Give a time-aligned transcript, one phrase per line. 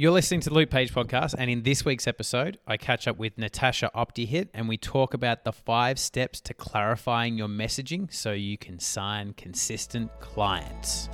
[0.00, 3.18] You're listening to the Luke Page podcast, and in this week's episode, I catch up
[3.18, 7.48] with Natascha Op De Hipt and we talk about the five steps to clarifying your
[7.48, 11.08] messaging so you can sign consistent clients.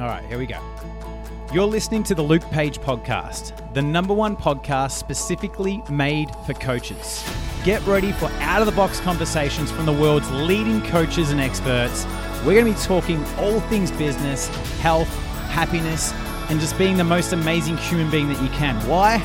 [0.00, 0.60] All right, here we go.
[1.54, 7.24] You're listening to the Luke Page podcast, the number one podcast specifically made for coaches.
[7.62, 12.04] Get ready for out of the box conversations from the world's leading coaches and experts.
[12.44, 14.48] We're going to be talking all things business,
[14.80, 15.14] health,
[15.48, 16.12] happiness,
[16.48, 18.76] and just being the most amazing human being that you can.
[18.88, 19.18] Why?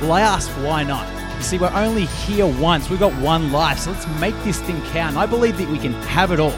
[0.00, 1.06] Well, I ask, why not?
[1.36, 2.88] You see, we're only here once.
[2.88, 5.10] We've got one life, so let's make this thing count.
[5.10, 6.52] And I believe that we can have it all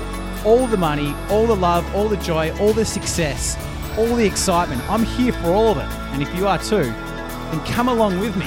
[0.44, 3.56] all the money, all the love, all the joy, all the success,
[3.98, 4.80] all the excitement.
[4.88, 5.90] I'm here for all of it.
[6.12, 8.46] And if you are too, then come along with me.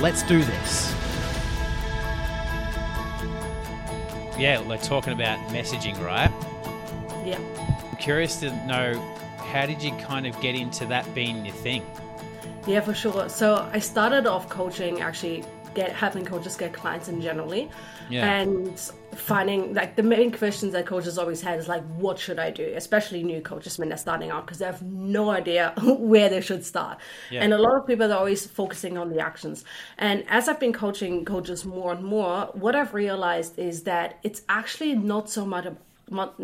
[0.00, 0.94] Let's do this.
[4.38, 6.30] Yeah, we're talking about messaging, right?
[7.26, 7.38] Yeah.
[7.90, 8.92] I'm curious to know
[9.52, 11.82] how did you kind of get into that being your thing?
[12.66, 13.28] Yeah, for sure.
[13.28, 17.70] So I started off coaching actually get helping coaches get clients in generally
[18.08, 18.40] Yeah.
[18.40, 18.76] and
[19.14, 22.72] finding like the main questions that coaches always had is like what should i do
[22.74, 26.64] especially new coaches when they're starting out because they have no idea where they should
[26.64, 26.98] start
[27.30, 27.42] Yeah.
[27.44, 29.64] and a lot of people are always focusing on the actions
[29.96, 34.42] and as i've been coaching coaches more and more what i've realized is that it's
[34.48, 35.66] actually not so much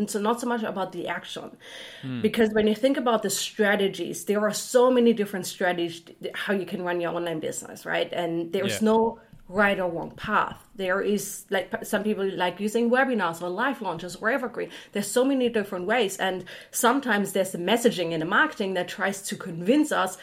[0.06, 1.56] so not so much about the action.
[2.02, 2.20] Hmm.
[2.22, 6.02] Because when you think about the strategies there are so many different strategies
[6.34, 8.12] how you can run your online business right?
[8.12, 8.92] And there's Yeah.
[8.92, 10.58] no right or wrong path.
[10.74, 14.70] There is like some people like using webinars or live launches or evergreen.
[14.92, 16.16] There's so many different ways.
[16.16, 20.18] And sometimes there's the messaging in the marketing that tries to convince us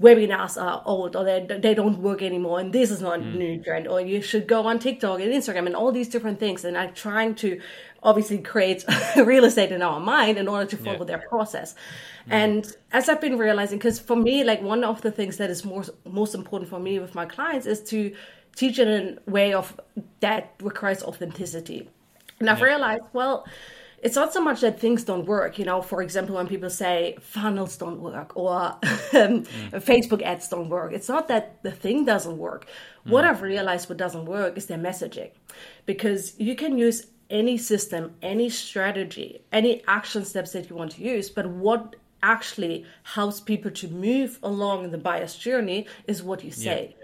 [0.00, 3.62] webinars are old or they, they don't work anymore and this is not a new
[3.62, 6.64] trend or you should go on tiktok and instagram and all these different things.
[6.64, 7.60] And i'm trying to
[8.02, 8.84] obviously create
[9.16, 11.04] real estate in our mind in order to follow Yeah.
[11.04, 11.74] their process.
[12.28, 15.64] And as i've been realizing because for me like one of the things that is
[15.64, 18.14] most most important for me with my clients is to
[18.56, 18.88] teach in
[19.26, 19.78] a way of
[20.20, 21.88] that requires authenticity.
[22.38, 22.64] And i've Yeah.
[22.72, 23.46] realized well
[24.02, 25.82] it's not so much that things don't work you know.
[25.82, 28.52] For example when people say funnels don't work or
[29.20, 29.44] um,
[29.90, 32.66] facebook ads don't work it's not that the thing doesn't work.
[33.04, 35.30] What i've realized what doesn't work is their messaging.
[35.86, 41.02] Because you can use any system any strategy any action steps that you want to
[41.02, 46.50] use but what actually helps people to move along the buyer's journey is what you
[46.50, 46.94] say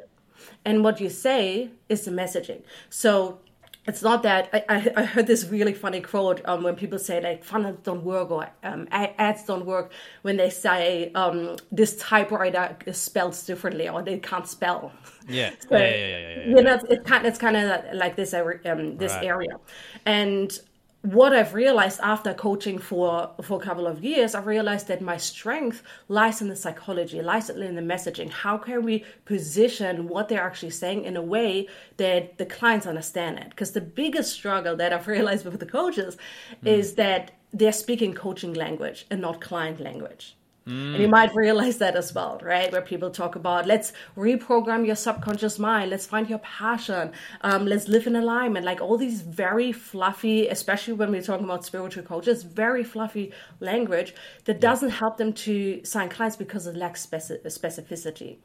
[0.64, 2.62] and what you say is the messaging.
[2.90, 3.38] So
[3.86, 7.20] it's not that I, I, I heard this really funny quote um, when people say
[7.20, 9.92] like funnels don't work or um, ads don't work
[10.22, 14.92] when they say um, this typewriter is spelled differently or they can't spell.
[15.28, 15.54] Yeah.
[15.70, 18.32] So, yeah, yeah, yeah, yeah, yeah, you know, it's kind, it's kind of like this
[18.34, 19.22] area, um, this Right.
[19.22, 19.56] area,
[20.04, 20.56] and
[21.06, 25.16] what I've realized after coaching for for a couple of years, I've realized that my
[25.16, 28.28] strength lies in the psychology, lies in the messaging.
[28.28, 31.68] How can we position what they're actually saying in a way
[31.98, 33.50] that the clients understand it?
[33.50, 36.16] Because the biggest struggle that I've realized with the coaches
[36.60, 36.66] hmm.
[36.66, 40.36] is that they're speaking coaching language and not client language.
[40.66, 42.72] And you might realize that as well, right?
[42.72, 47.12] Where people talk about let's reprogram your subconscious mind, let's find your passion,
[47.42, 48.66] um, let's live in alignment.
[48.66, 54.14] Like all these very fluffy, especially when we're talking about spiritual coaches, very fluffy language
[54.44, 58.38] that doesn't help them to sign clients because it lacks speci- specificity.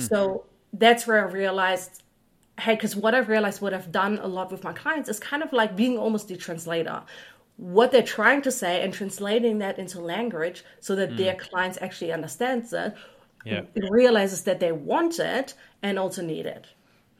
[0.00, 2.02] So that's where I realized
[2.60, 5.42] hey, because what I've realized, what I've done a lot with my clients is kind
[5.42, 7.02] of like being almost the translator.
[7.56, 12.12] What they're trying to say and translating that into language so that their clients actually
[12.12, 12.94] understands it,
[13.44, 13.62] Yeah.
[13.74, 16.66] realizes that they want it and also need it.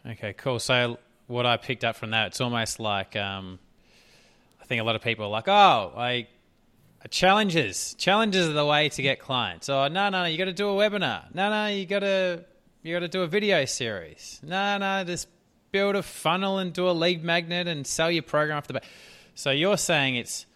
[0.07, 0.59] Okay, cool.
[0.59, 3.59] So what I picked up from that, it's almost like um,
[4.61, 6.29] I think a lot of people are like, oh, like
[7.11, 7.95] challenges.
[7.99, 9.69] Challenges are the way to get clients.
[9.69, 11.33] Oh, no, no, you got to do a webinar.
[11.35, 12.45] No, no, you got to
[12.83, 14.41] you got to do a video series.
[14.43, 15.29] No, no, just
[15.71, 18.85] build a funnel and do a lead magnet and sell your program off the bat.
[19.35, 20.47] So you're saying it's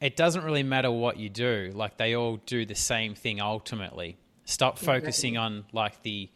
[0.00, 1.72] it doesn't really matter what you do.
[1.74, 4.16] Like they all do the same thing ultimately.
[4.44, 6.30] Stop focusing on like the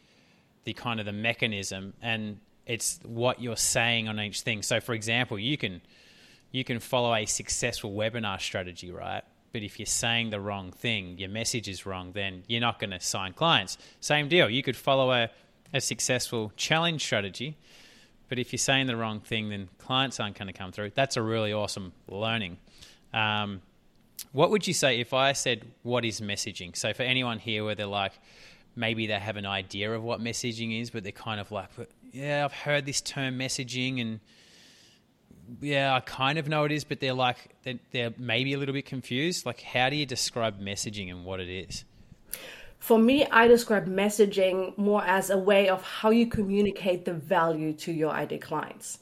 [0.64, 4.62] the kind of the mechanism and it's what you're saying on each thing.
[4.62, 5.80] So for example, you can
[6.50, 9.22] you can follow a successful webinar strategy, right?
[9.52, 12.90] But if you're saying the wrong thing, your message is wrong, then you're not going
[12.90, 13.78] to sign clients.
[14.00, 14.50] Same deal.
[14.50, 15.30] You could follow a,
[15.72, 17.56] a successful challenge strategy,
[18.34, 20.90] but if you're saying the wrong thing, then clients aren't going to come through.
[20.96, 22.58] That's a really awesome learning.
[23.12, 23.62] Um,
[24.32, 26.76] what would you say if I said, What is messaging?
[26.76, 28.10] So, for anyone here where they're like,
[28.74, 31.68] maybe they have an idea of what messaging is, but they're kind of like,
[32.10, 34.18] Yeah, I've heard this term messaging and
[35.60, 38.72] yeah, I kind of know it is, but they're like, they're, they're maybe a little
[38.72, 39.46] bit confused.
[39.46, 41.84] Like, how do you describe messaging and what it is?
[42.84, 47.72] For me, I describe messaging more as a way of how you communicate the value
[47.72, 48.98] to your ideal clients.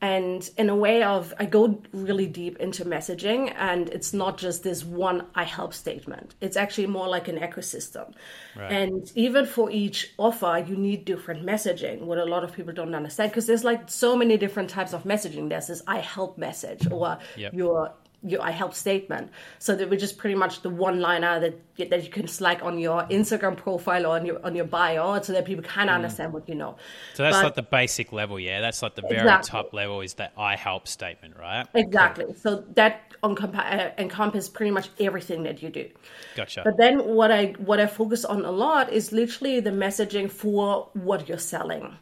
[0.00, 4.62] And in a way of, I go really deep into messaging, and it's not just
[4.62, 6.36] this one I help statement.
[6.40, 8.14] It's actually more like an ecosystem.
[8.54, 8.70] Right.
[8.70, 12.94] And even for each offer, you need different messaging, what a lot of people don't
[12.94, 15.48] understand, because there's like so many different types of messaging.
[15.48, 17.52] There's this I help message, or yep.
[17.52, 17.94] your
[18.24, 19.30] your I help statement.
[19.58, 22.78] So that was just pretty much the one liner that that you can slide on
[22.78, 25.94] your Instagram profile or on your on your bio, so that people can mm.
[25.94, 26.76] understand what you know.
[27.14, 28.60] So that's but, like the basic level, yeah.
[28.60, 29.50] That's like the very exactly.
[29.50, 31.66] top level is that I help statement, right?
[31.74, 32.24] Exactly.
[32.24, 32.34] Cool.
[32.34, 35.88] So that uh, encompasses pretty much everything that you do.
[36.36, 36.62] Gotcha.
[36.64, 40.88] But then what I what I focus on a lot is literally the messaging for
[40.94, 41.96] what you're selling.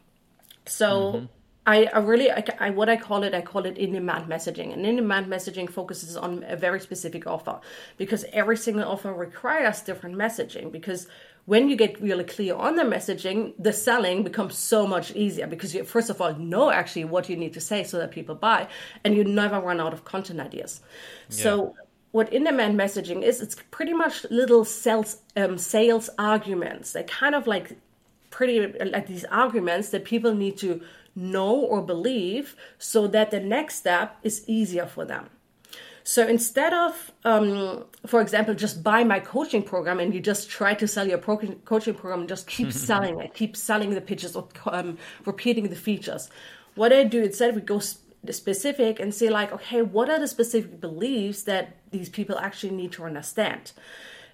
[0.65, 1.13] So.
[1.13, 1.25] Mm-hmm
[1.65, 4.73] I, I really, I, I, what I call it, I call it in-demand messaging.
[4.73, 7.59] And in-demand messaging focuses on a very specific offer
[7.97, 10.71] because every single offer requires different messaging.
[10.71, 11.07] Because
[11.45, 15.73] when you get really clear on the messaging, the selling becomes so much easier because
[15.73, 18.67] you first of all know actually what you need to say so that people buy,
[19.03, 20.81] and you never run out of content ideas.
[21.29, 21.43] Yeah.
[21.43, 21.75] So
[22.11, 26.91] what in-demand messaging is, it's pretty much little sales um, sales arguments.
[26.91, 27.77] They kind of like
[28.29, 30.81] pretty like these arguments that people need to
[31.15, 35.29] know or believe so that the next step is easier for them.
[36.03, 40.73] So instead of, um, for example, just buy my coaching program and you just try
[40.73, 44.35] to sell your pro- coaching program and just keep selling it, keep selling the pitches
[44.35, 46.29] or um, repeating the features.
[46.75, 50.81] What I do instead, we go specific and say like, okay, what are the specific
[50.81, 53.71] beliefs that these people actually need to understand?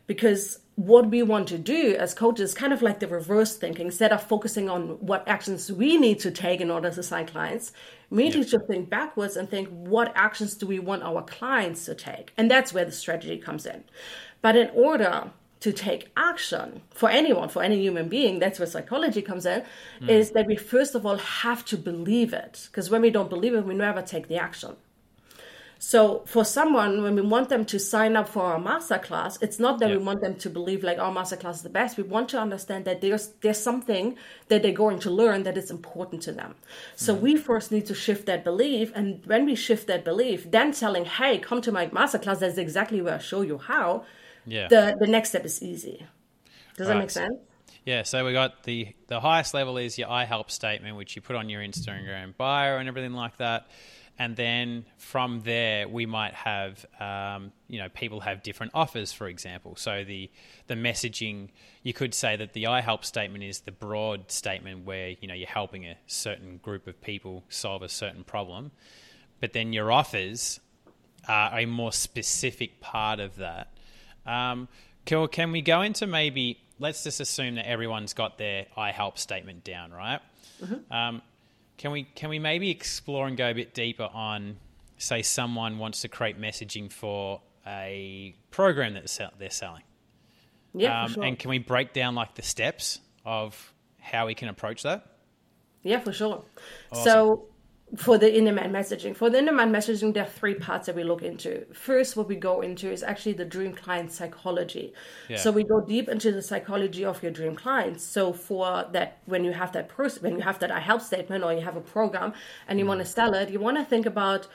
[0.07, 4.13] Because what we want to do as coaches kind of like the reverse thinking instead
[4.13, 7.73] of focusing on what actions we need to take in order to sign clients
[8.09, 11.95] we need to think backwards and think what actions do we want our clients to
[11.95, 12.33] take?
[12.37, 13.83] And that's where the strategy comes in.
[14.41, 19.21] But in order to take action for anyone for any human being that's where psychology
[19.21, 19.61] comes in
[19.99, 20.07] mm.
[20.07, 22.69] is that we first of all have to believe it.
[22.71, 24.77] Because when we don't believe it we never take the action
[25.81, 29.79] so for someone, when we want them to sign up for our masterclass, it's not
[29.79, 31.95] that we want them to believe like our masterclass is the best.
[31.95, 34.17] We want to understand that there's there's something
[34.49, 36.55] that they're going to learn that is important to them.
[36.97, 37.23] So mm-hmm.
[37.23, 41.05] we first need to shift that belief, and when we shift that belief, then telling,
[41.05, 42.39] "Hey, come to my masterclass.
[42.39, 44.03] That's exactly where I show you how."
[44.45, 44.67] Yeah.
[44.67, 46.05] The the next step is easy.
[46.75, 46.95] Does right.
[46.95, 47.37] that make sense?
[47.85, 51.21] Yeah, so we got the the highest level is your I help statement, which you
[51.21, 53.67] put on your Instagram bio and everything like that
[54.19, 59.27] and then from there we might have um, you know people have different offers for
[59.27, 59.75] example.
[59.77, 60.29] So the
[60.67, 61.49] the messaging
[61.81, 65.33] you could say that the i help statement is the broad statement where you know
[65.33, 68.71] you're helping a certain group of people solve a certain problem.
[69.39, 70.59] But then your offers
[71.27, 73.71] are a more specific part of that.
[74.25, 74.67] Um,
[75.05, 79.17] can, can we go into maybe let's just assume that everyone's got their i help
[79.17, 80.19] statement down right?
[80.61, 80.93] Mm-hmm.
[80.93, 81.21] um,
[81.79, 84.57] can we can we maybe explore and go a bit deeper on,
[84.97, 89.83] say, someone wants to create messaging for a program that they're selling?
[90.73, 91.23] Yeah, um, sure.
[91.23, 95.05] And can we break down like the steps of how we can approach that?
[95.81, 96.43] Yeah, for sure.
[96.91, 97.03] Awesome.
[97.03, 97.48] So
[97.95, 99.15] for the in-demand messaging.
[99.15, 101.65] For the in-demand messaging, there are three parts that we look into.
[101.73, 104.93] First, what we go into is actually the dream client psychology.
[105.27, 105.37] Yeah.
[105.37, 108.03] So we go deep into the psychology of your dream clients.
[108.03, 111.43] So for that, when you have that person, when you have that I help statement,
[111.43, 112.33] or you have a program
[112.67, 112.89] and you mm.
[112.89, 114.47] want to sell it, you want to think about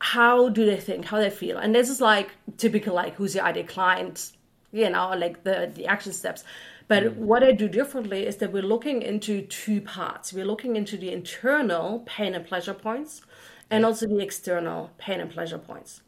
[0.00, 3.44] how do they think, how they feel, and this is like typical, like who's your
[3.44, 4.32] ideal client,
[4.70, 6.44] you know, like the the action steps.
[6.86, 10.32] But what I do differently is that we're looking into two parts.
[10.32, 13.22] We're looking into the internal pain and pleasure points
[13.70, 16.02] and also the external pain and pleasure points.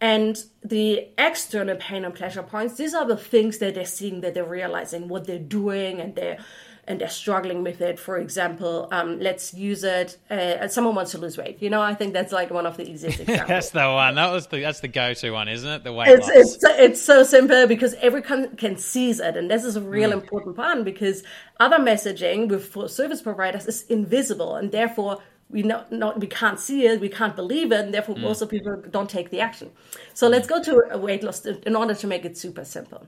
[0.00, 4.34] And the external pain and pleasure points, these are the things that they're seeing, that
[4.34, 6.38] they're realizing, what they're doing, and they're
[6.88, 7.98] and they're struggling with it.
[7.98, 10.18] For example, um, let's use it.
[10.30, 11.60] Uh, someone wants to lose weight.
[11.60, 13.48] You know, I think that's like one of the easiest examples.
[13.48, 14.14] that's the one.
[14.14, 15.84] That was the that's the go-to one, isn't it?
[15.84, 16.36] The weight it's, loss.
[16.36, 20.14] It's it's so simple because everyone can seize it, and this is a real mm.
[20.14, 21.22] important part because
[21.58, 25.18] other messaging with for service providers is invisible, and therefore
[25.50, 28.22] we not, not we can't see it, we can't believe it, and therefore mm.
[28.22, 29.70] most of people don't take the action.
[30.14, 30.32] So mm.
[30.32, 33.06] let's go to a weight loss in order to make it super simple.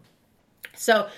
[0.74, 1.08] So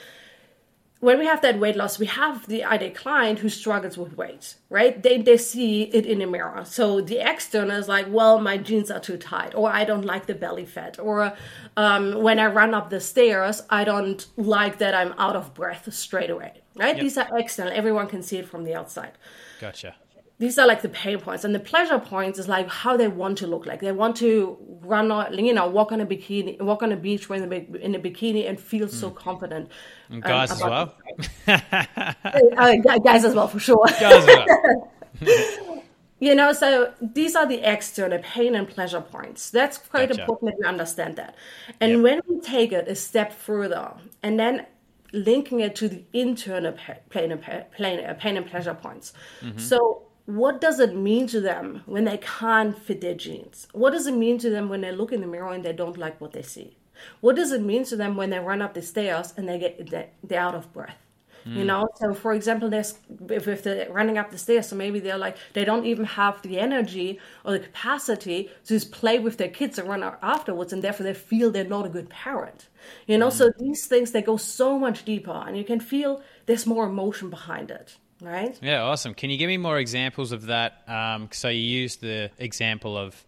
[1.00, 4.56] when we have that weight loss, we have the ideal client who struggles with weight,
[4.68, 5.02] right?
[5.02, 6.62] They they see it in the mirror.
[6.66, 10.26] So the external is like, well, my jeans are too tight, or I don't like
[10.26, 11.32] the belly fat, or
[11.76, 15.92] um, when I run up the stairs, I don't like that I'm out of breath
[15.92, 16.96] straight away, right?
[16.96, 17.02] Yep.
[17.02, 17.72] These are external.
[17.72, 19.12] Everyone can see it from the outside.
[19.58, 19.96] Gotcha.
[20.40, 23.36] These are like the pain points and the pleasure points is like how they want
[23.38, 24.56] to look like they want to
[24.92, 27.56] run on you know walk on a bikini walk on a beach in a,
[27.86, 29.68] in a bikini and feel so confident
[30.08, 30.94] And guys as well.
[31.46, 35.82] uh, guys as well for sure guys as well.
[36.20, 40.22] you know so these are the external pain and pleasure points that's quite Gotcha.
[40.22, 41.34] important that we understand that
[41.80, 42.00] and Yep.
[42.02, 43.92] when we take it a step further
[44.22, 44.66] and then
[45.12, 46.72] linking it to the internal
[47.10, 49.58] pain and, uh, pain and pleasure points Mm-hmm.
[49.58, 54.06] so what does it mean to them when they can't fit their jeans what does
[54.06, 56.32] it mean to them when they look in the mirror and they don't like what
[56.32, 56.76] they see?
[57.20, 59.90] What does it mean to them when they run up the stairs and they get
[59.90, 60.98] they- they're out of breath?
[61.46, 62.98] You know so for example there's
[63.30, 66.42] if, if they're running up the stairs so maybe they're like they don't even have
[66.42, 70.70] the energy or the capacity to just play with their kids and run out afterwards
[70.74, 72.68] and therefore they feel they're not a good parent.
[73.06, 73.56] You know so mm.
[73.58, 77.70] these things they go so much deeper and you can feel there's more emotion behind
[77.70, 79.14] it right Yeah, awesome.
[79.14, 80.82] Can you give me more examples of that?
[80.88, 83.24] Um, so you used the example of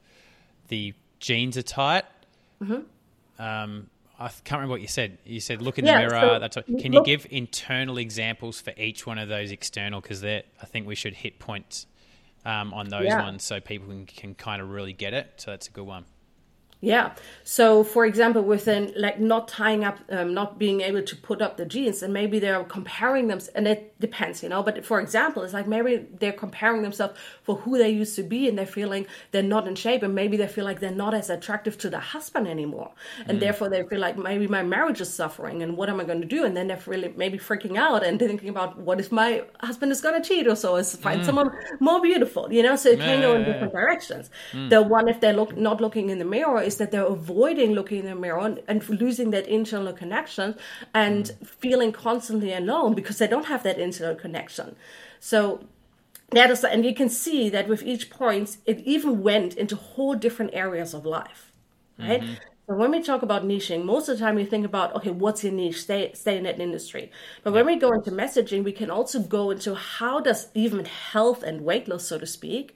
[0.69, 2.05] the jeans are tight.
[2.63, 3.43] Mm-hmm.
[3.43, 5.19] Um, I can't remember what you said.
[5.25, 6.21] You said look in Yeah, the mirror.
[6.35, 10.01] so that's what, can you give internal examples for each one of those external?
[10.01, 11.87] Because I think we should hit points
[12.45, 13.23] um, on those Yeah.
[13.23, 15.33] ones so people can, can kind of really get it.
[15.39, 16.05] So that's a good one.
[16.81, 17.15] Yeah.
[17.45, 21.57] So, for example, within like not tying up, um, not being able to put up
[21.57, 24.63] the jeans, and maybe they're comparing them, and it depends, you know.
[24.63, 28.49] But for example, it's like maybe they're comparing themselves for who they used to be,
[28.49, 31.31] and they're feeling they're not in shape, and maybe they feel like they're not as
[31.31, 32.91] attractive to their husband anymore,
[33.27, 33.41] and mm.
[33.41, 36.27] therefore they feel like maybe my marriage is suffering, and what am I going to
[36.27, 36.45] do?
[36.45, 40.01] And then they're really maybe freaking out and thinking about what if my husband is
[40.01, 41.25] going to cheat or so, is find mm.
[41.25, 42.77] someone more beautiful, you know.
[42.77, 44.31] So it can go in Yeah, yeah, different directions.
[44.53, 44.71] Mm.
[44.71, 48.01] The one, if they're look, not looking in the mirror, is that they're avoiding looking
[48.01, 50.55] in the mirror and, and losing that internal connection
[50.95, 54.77] and feeling constantly alone because they don't have that internal connection.
[55.21, 55.67] So
[56.31, 60.15] that is, and you can see that with each point, it even went into whole
[60.15, 61.53] different areas of life,
[61.99, 62.23] right?
[62.23, 62.35] Mm-hmm.
[62.67, 65.43] So when we talk about niching, most of the time we think about, okay, what's
[65.43, 65.83] your niche?
[65.83, 67.11] Stay, stay in that industry.
[67.43, 71.43] But when we go into messaging, we can also go into how does even health
[71.43, 72.75] and weight loss, so to speak,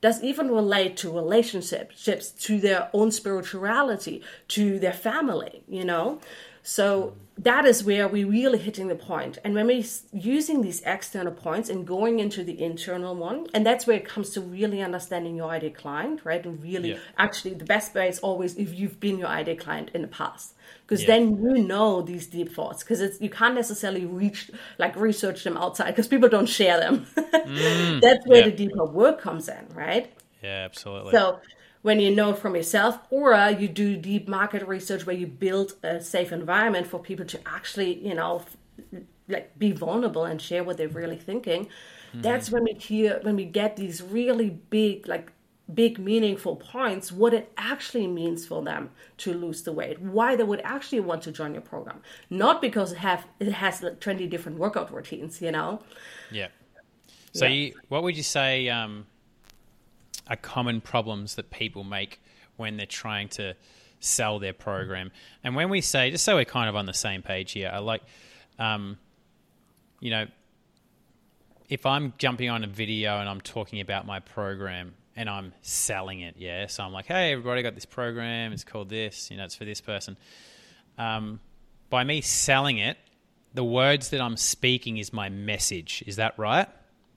[0.00, 6.18] does even relate to relationships, to their own spirituality, to their family, you know?
[6.62, 9.38] So that is where we're really hitting the point.
[9.44, 13.86] And when we're using these external points and going into the internal one, and that's
[13.86, 16.44] where it comes to really understanding your ideal client, right?
[16.44, 16.98] And really, Yeah.
[17.18, 20.54] actually, the best way is always if you've been your ideal client in the past.
[20.86, 21.08] Because Yeah.
[21.08, 22.82] then you know these deep thoughts.
[22.82, 27.06] Because it's you can't necessarily reach like research them outside because people don't share them.
[27.46, 28.46] Mm, that's where yeah.
[28.46, 30.12] the deeper work comes in, right?
[30.42, 31.12] Yeah, absolutely.
[31.12, 31.38] So
[31.86, 35.24] when you know it from yourself, or uh, you do deep market research where you
[35.24, 40.42] build a safe environment for people to actually, you know, f- like be vulnerable and
[40.42, 41.68] share what they're really thinking.
[42.12, 45.30] That's when we hear when we get these really big, like
[45.72, 50.42] big meaningful points, what it actually means for them to lose the weight, why they
[50.42, 54.26] would actually want to join your program, not because it have it has like, twenty
[54.26, 55.80] different workout routines, you know.
[56.32, 56.48] Yeah.
[57.32, 57.52] So, Yeah.
[57.52, 59.06] You, what would you say um,
[60.28, 62.20] are common problems that people make
[62.56, 63.54] when they're trying to
[64.00, 65.10] sell their program?
[65.44, 67.78] And when we say, just so we're kind of on the same page here, I
[67.78, 68.02] like,
[68.58, 68.98] um,
[70.00, 70.26] you know,
[71.68, 76.20] if I'm jumping on a video and I'm talking about my program and I'm selling
[76.20, 79.44] it, yeah, so I'm like, hey, everybody got this program, it's called this, you know,
[79.44, 80.16] it's for this person.
[80.98, 81.40] Um,
[81.90, 82.96] by me selling it,
[83.54, 86.04] the words that I'm speaking is my message.
[86.06, 86.68] Is that right?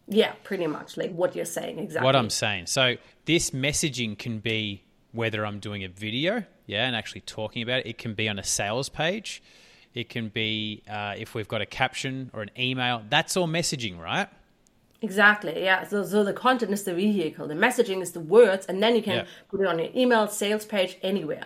[0.10, 2.06] Yeah, pretty much like what you're saying exactly.
[2.06, 2.66] What I'm saying.
[2.66, 7.80] So this messaging can be whether I'm doing a video, yeah, and actually talking about
[7.80, 7.88] it.
[7.88, 9.42] It can be on a sales page.
[9.94, 13.04] It can be uh, if we've got a caption or an email.
[13.10, 14.28] That's all messaging, right?
[15.02, 15.64] Exactly.
[15.64, 15.88] Yeah.
[15.88, 19.02] So, so the content is the vehicle, the messaging is the words, and then you
[19.02, 19.26] can Yeah.
[19.50, 21.46] put it on your email, sales page, anywhere.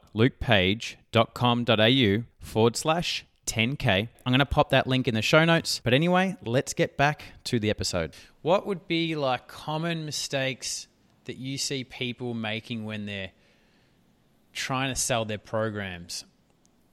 [0.15, 4.07] www.lukepage.com.au forward slash 10K.
[4.25, 5.81] I'm going to pop that link in the show notes.
[5.83, 8.13] But anyway, let's get back to the episode.
[8.41, 10.87] What would be like common mistakes
[11.25, 13.31] that you see people making when they're
[14.53, 16.25] trying to sell their programs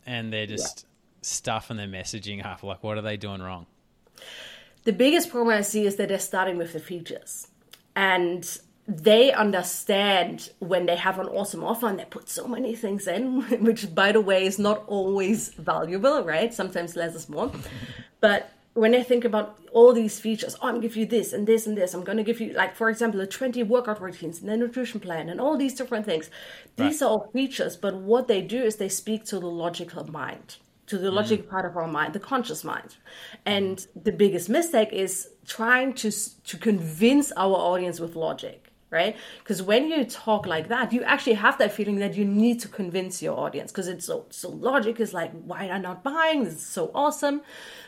[0.07, 0.87] and they're just
[1.23, 2.63] stuffing their messaging up?
[2.63, 3.67] Like, what are they doing wrong?
[4.85, 7.49] The biggest problem I see is that they're starting with the features.
[7.95, 13.07] And they understand when they have an awesome offer and they put so many things
[13.07, 16.54] in, which by the way is not always valuable, right?
[16.54, 17.52] Sometimes less is more.
[18.21, 21.47] but when they think about all these features, oh, I'm gonna give you this and
[21.47, 24.49] this and this, I'm gonna give you like for example the 20 workout routines and
[24.49, 26.30] the nutrition plan and all these different things.
[26.76, 27.07] These right.
[27.07, 30.97] are all features, but what they do is they speak to the logical mind to
[30.97, 31.50] the logic mm.
[31.50, 32.97] part of our mind, the conscious mind.
[33.45, 39.16] And the biggest mistake is trying to to convince our audience with logic right?
[39.38, 42.68] Because when you talk like that, you actually have that feeling that you need to
[42.68, 46.45] convince your audience because it's so so logic is like, why I not buying?
[46.45, 47.42] This is so awesome.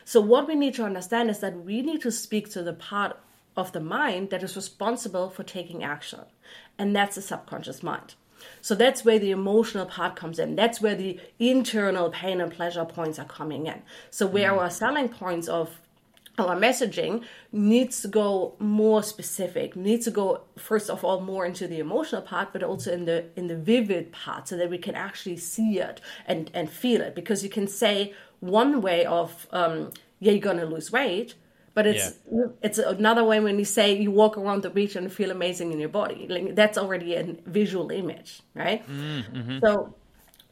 [0.05, 3.17] So what we need to understand is that we need to speak to the part
[3.57, 6.21] of the mind that is responsible for taking action.
[6.79, 8.15] And that's the subconscious mind.
[8.63, 10.57] So that's where the emotional part comes in.
[10.57, 13.83] That's where the internal pain and pleasure points are coming in.
[14.11, 14.59] So where mm.
[14.59, 15.81] our selling points of
[16.41, 21.67] our messaging needs to go more specific needs to go first of all more into
[21.67, 24.95] the emotional part but also in the in the vivid part so that we can
[24.95, 29.91] actually see it and and feel it because you can say one way of um,
[30.19, 31.35] yeah you're gonna lose weight
[31.75, 32.47] but it's yeah.
[32.63, 35.79] it's another way when you say you walk around the beach and feel amazing in
[35.79, 39.59] your body like that's already a visual image right mm-hmm.
[39.63, 39.95] so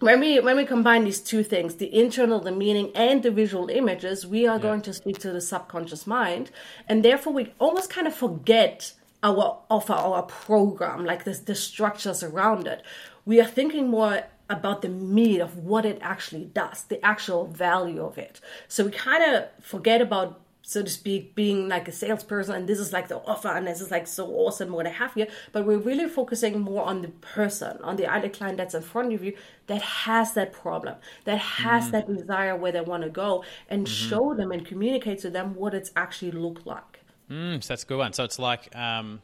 [0.01, 3.69] when we when we combine these two things the internal the meaning and the visual
[3.69, 4.63] images we are yeah.
[4.63, 6.51] going to speak to the subconscious mind
[6.89, 12.23] and therefore we almost kind of forget our of our program like this the structures
[12.23, 12.83] around it
[13.25, 18.03] we are thinking more about the meat of what it actually does the actual value
[18.03, 22.55] of it so we kind of forget about so to speak, being like a salesperson,
[22.55, 25.15] and this is like the offer, and this is like so awesome what I have
[25.15, 25.27] here.
[25.51, 29.15] But we're really focusing more on the person, on the other client that's in front
[29.15, 29.33] of you
[29.67, 31.93] that has that problem, that has mm-hmm.
[31.93, 34.11] that desire where they want to go, and mm-hmm.
[34.11, 37.01] show them and communicate to them what it's actually look like.
[37.31, 38.13] Mm, so that's a good one.
[38.13, 39.23] So it's like um,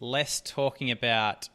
[0.00, 1.48] less talking about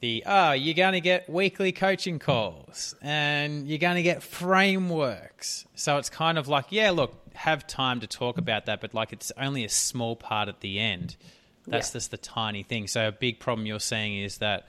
[0.00, 5.64] the oh you're going to get weekly coaching calls and you're going to get frameworks
[5.76, 9.12] so it's kind of like yeah look have time to talk about that, but like
[9.12, 11.16] it's only a small part at the end.
[11.66, 11.94] That's yeah.
[11.94, 12.86] just the tiny thing.
[12.88, 14.68] So a big problem you're seeing is that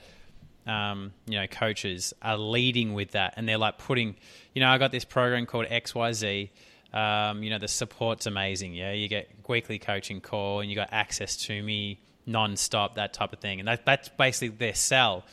[0.67, 4.15] um, you know coaches are leading with that, and they're like putting,
[4.53, 6.51] you know, I got this program called X Y Z.
[6.93, 8.75] Um, you know, the support's amazing.
[8.75, 13.33] Yeah, you get weekly coaching call, and you got access to me non-stop, that type
[13.33, 15.25] of thing, and that, that's basically their sell.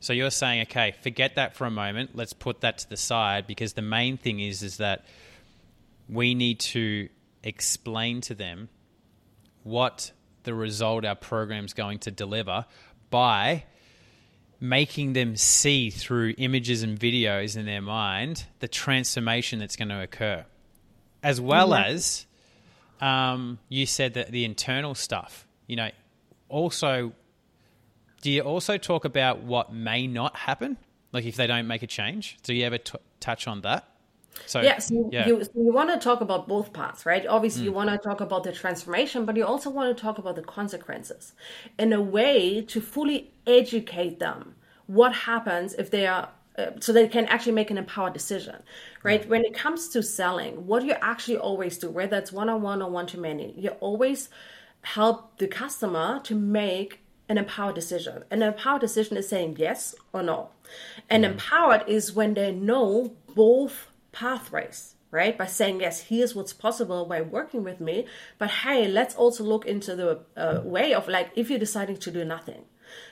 [0.00, 2.10] So you're saying, okay, forget that for a moment.
[2.14, 5.04] Let's put that to the side because the main thing is is that
[6.10, 7.08] we need to
[7.42, 8.68] explain to them
[9.62, 12.64] what the result our program is going to deliver
[13.10, 13.64] by
[14.60, 20.00] making them see through images and videos in their mind the transformation that's going to
[20.00, 20.44] occur.
[21.22, 21.86] As well yeah.
[21.86, 22.26] as
[23.00, 25.90] um, you said that the internal stuff, you know,
[26.48, 27.12] also,
[28.22, 30.76] do you also talk about what may not happen?
[31.12, 32.38] Like if they don't make a change?
[32.42, 33.89] Do you ever t- touch on that?
[34.46, 35.26] So yeah, so yeah.
[35.26, 37.26] you so you want to talk about both parts, right?
[37.26, 37.66] Obviously, mm.
[37.66, 40.42] you want to talk about the transformation, but you also want to talk about the
[40.42, 41.32] consequences
[41.78, 44.54] in a way to fully educate them
[44.90, 48.56] what happens if they are uh, so they can actually make an empowered decision
[49.04, 49.20] right?
[49.20, 52.90] right when it comes to selling what you actually always do whether it's one-on-one or
[52.90, 54.28] one-to-many you always
[54.82, 60.24] help the customer to make an empowered decision an empowered decision is saying yes or
[60.24, 60.48] no
[61.08, 61.30] and mm.
[61.30, 65.36] empowered is when they know both pathways right?
[65.36, 68.06] By saying yes here's what's possible by working with me.
[68.38, 72.10] But hey let's also look into the uh, way of like if you're deciding to
[72.10, 72.64] do nothing.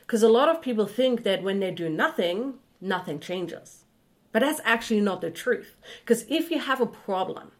[0.02, 3.84] Because a lot of people think that when they do nothing nothing changes.
[4.30, 5.74] But that's actually not the truth.
[6.00, 7.52] Because if you have a problem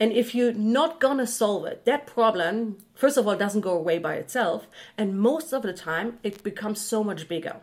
[0.00, 3.98] and if you're not gonna solve it, that problem, first of all, doesn't go away
[3.98, 4.66] by itself.
[4.98, 7.56] And most of the time, it becomes so much bigger.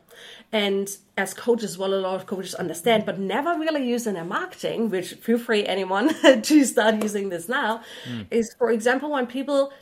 [0.52, 4.24] And as coaches, well, a lot of coaches understand, but never really use in their
[4.24, 8.26] marketing, which feel free anyone to start using this now, mm.
[8.32, 9.74] is for example, when people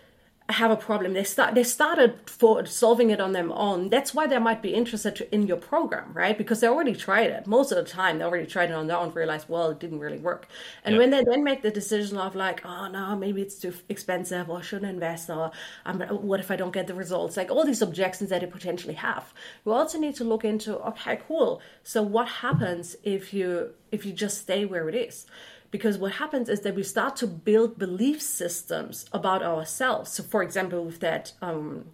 [0.51, 1.13] have a problem.
[1.13, 3.89] They start they started for solving it on their own.
[3.89, 6.37] That's why they might be interested to, in your program right?
[6.37, 7.45] Because they already tried it.
[7.45, 9.99] Most of the time they already tried it on their own realized well it didn't
[9.99, 10.47] really work.
[10.83, 10.99] And yep.
[10.99, 14.59] when they then make the decision of like oh no maybe it's too expensive or
[14.59, 15.51] I shouldn't invest or
[15.85, 17.37] um, what if i don't get the results?
[17.37, 19.33] Like all these objections that they potentially have.
[19.65, 21.61] We also need to look into okay cool.
[21.83, 25.25] So what happens if you if you just stay where it is
[25.71, 30.11] because what happens is that we start to build belief systems about ourselves.
[30.11, 31.85] So for example with that um,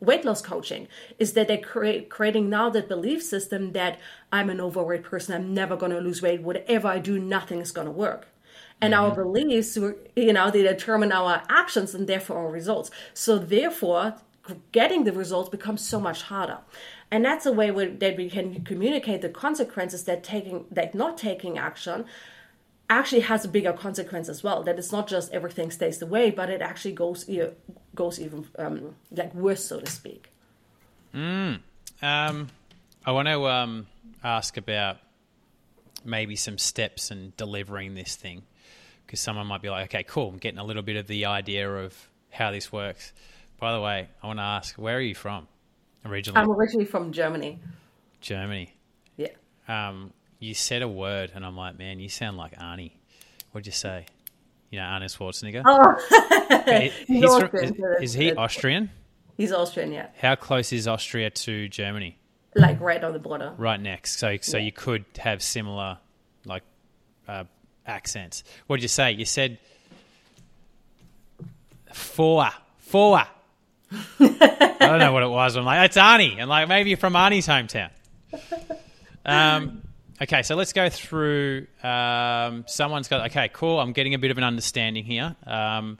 [0.00, 4.00] weight loss coaching is that they're create, creating now that belief system that
[4.32, 7.70] i'm an overweight person i'm never going to lose weight whatever i do nothing is
[7.70, 8.26] going to work.
[8.80, 9.04] And mm-hmm.
[9.04, 12.90] our beliefs you know they determine our actions and therefore our results.
[13.14, 14.16] So therefore
[14.72, 16.58] getting the results becomes so much harder.
[17.12, 21.16] And that's a way where, that we can communicate the consequences that taking that not
[21.16, 22.06] taking action
[22.92, 26.30] actually has a bigger consequence as well that it's not just everything stays the way
[26.30, 27.28] but it actually goes
[27.94, 30.30] goes even um, like worse so to speak
[31.14, 31.58] mm.
[32.02, 32.48] um,
[33.04, 33.86] i want to um,
[34.24, 34.98] ask about
[36.04, 38.42] maybe some steps in delivering this thing
[39.06, 41.70] because someone might be like okay cool i'm getting a little bit of the idea
[41.70, 43.12] of how this works
[43.62, 45.46] by the way, I want to ask, where are you from
[46.04, 46.40] originally?
[46.40, 47.60] I'm originally from Germany.
[48.20, 48.74] Germany.
[49.16, 49.28] Yeah.
[49.68, 52.90] Um, you said a word, and I'm like, man, you sound like Arnie.
[53.52, 54.06] What'd you say?
[54.70, 55.62] You know, Arnold Schwarzenegger.
[55.64, 58.90] Oh, he's from, is, is, he Austrian?
[59.36, 60.08] He's Austrian, yeah.
[60.20, 62.18] How close is Austria to Germany?
[62.56, 63.54] Like right on the border.
[63.56, 64.18] Right next.
[64.18, 64.64] So, so yeah.
[64.64, 65.98] you could have similar,
[66.44, 66.64] like,
[67.28, 67.44] uh,
[67.86, 68.42] accents.
[68.66, 69.12] What did you say?
[69.12, 69.58] You said
[71.92, 73.22] four, four.
[74.18, 75.56] I don't know what it was.
[75.56, 77.90] I'm like, it's Arnie, and like maybe you're from Arnie's hometown.
[79.24, 79.82] Um,
[80.20, 81.66] okay, so let's go through.
[81.82, 83.80] Um, someone's got okay, cool.
[83.80, 85.36] I'm getting a bit of an understanding here.
[85.46, 85.98] Um,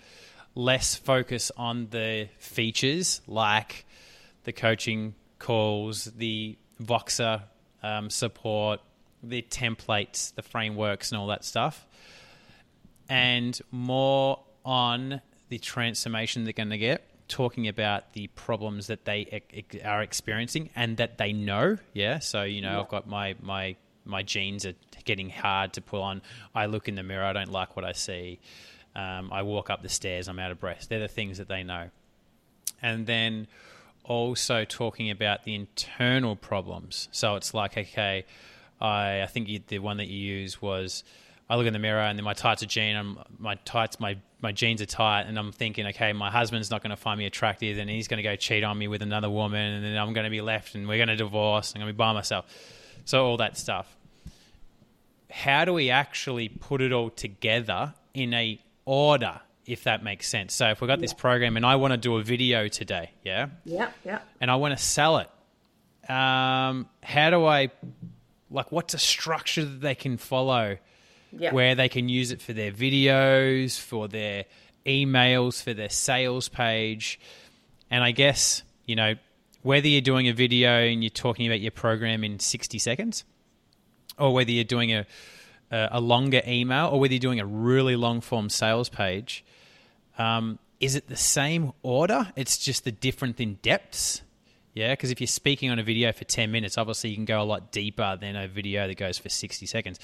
[0.55, 3.87] less focus on the features like
[4.45, 7.43] the coaching calls, the Voxer
[7.83, 8.81] um, support,
[9.23, 11.87] the templates, the frameworks, and all that stuff,
[13.09, 19.43] and more on the transformation they're going to get talking about the problems that they
[19.85, 21.79] are experiencing and that they know.
[21.95, 22.19] Yeah.
[22.19, 22.81] So, you know, yeah.
[22.81, 26.23] I've got my, my, my jeans are getting hard to pull on.
[26.55, 27.25] I look in the mirror.
[27.25, 28.41] I don't like what I see.
[28.95, 30.29] Um, I walk up the stairs.
[30.29, 30.87] I'm out of breath.
[30.89, 31.91] They're the things that they know.
[32.83, 33.47] And then
[34.05, 37.09] also talking about the internal problems.
[37.13, 38.25] So it's like, okay,
[38.81, 41.05] I, I think you, the one that you use was
[41.49, 42.97] I look in the mirror and then my tights are jean.
[42.97, 46.83] and my tights, my my jeans are tight, and I'm thinking, okay, my husband's not
[46.83, 49.31] going to find me attractive, and he's going to go cheat on me with another
[49.31, 51.87] woman, and then I'm going to be left, and we're going to divorce, and I'm
[51.87, 52.47] going to be by myself.
[53.05, 53.97] So all that stuff.
[55.31, 60.55] How do we actually put it all together in a order, if that makes sense?
[60.55, 61.03] So if we've got yeah.
[61.03, 64.57] this program, and I want to do a video today, yeah, yeah, yeah, and I
[64.57, 65.31] want to sell it.
[66.11, 67.71] Um, how do I,
[68.51, 70.77] like, what's a structure that they can follow?
[71.37, 71.53] yeah.
[71.53, 74.45] where they can use it for their videos, for their
[74.87, 77.19] emails, for their sales page.
[77.91, 79.15] And I guess, you know,
[79.63, 83.25] whether you're doing a video and you're talking about your program in 60 seconds,
[84.19, 85.07] or whether you're doing a,
[85.71, 89.45] a longer email, or whether you're doing a really long form sales page,
[90.19, 92.33] um, is it the same order?
[92.35, 94.23] It's just the different in depths.
[94.75, 97.41] Yeah, because if you're speaking on a video for 10 minutes, obviously you can go
[97.41, 100.01] a lot deeper than a video that goes for 60 seconds.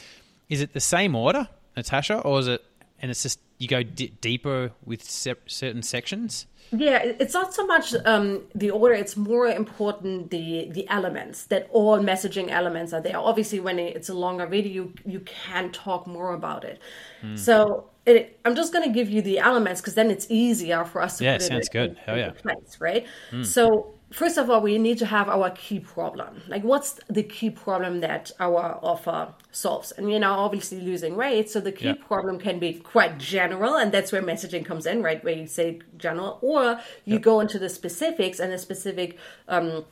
[0.48, 2.64] Is it the same order, Natascha, or is it?
[3.00, 6.46] And it's just you go d- deeper with se- certain sections.
[6.70, 11.68] Yeah, it's not so much um, the order; it's more important the the elements that
[11.70, 13.16] all messaging elements are there.
[13.16, 16.80] Obviously, when it's a longer video, you, you can talk more about it.
[17.22, 17.38] Mm.
[17.38, 21.00] So it, I'm just going to give you the elements because then it's easier for
[21.00, 21.90] us to yeah, put sounds it good.
[21.90, 22.30] In, Hell yeah.
[22.30, 23.06] place, right?
[23.30, 23.46] Mm.
[23.46, 26.42] So first of all, we need to have our key problem.
[26.48, 29.92] Like, what's the key problem that our offer solves?
[29.92, 31.50] And, you know, obviously losing weight.
[31.50, 32.06] So the key yeah.
[32.06, 35.22] problem can be quite general, and that's where messaging comes in, right?
[35.22, 37.22] Where you say general, or you yep.
[37.22, 39.18] go into the specifics and the specific,
[39.48, 39.84] um,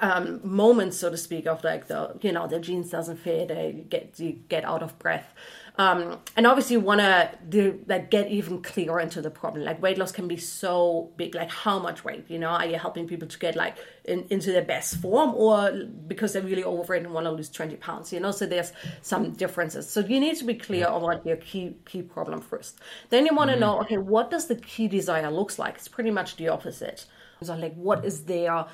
[0.00, 3.54] um, moments, so to speak, of like the you know the jeans doesn't fit, uh,
[3.54, 5.34] you get you get out of breath,
[5.76, 9.64] um, and obviously, you want to do like get even clearer into the problem.
[9.64, 11.34] Like weight loss can be so big.
[11.34, 12.26] Like how much weight?
[12.28, 15.72] You know, are you helping people to get like in, into their best form, or
[16.06, 18.12] because they're really overweight and want to lose twenty pounds?
[18.12, 19.88] You know, so there's some differences.
[19.88, 22.78] So you need to be clear on what your key key problem first.
[23.08, 23.60] Then you want to mm-hmm.
[23.60, 25.76] know, okay, what does the key desire looks like?
[25.76, 27.06] It's pretty much the opposite.
[27.42, 28.66] So like, what is their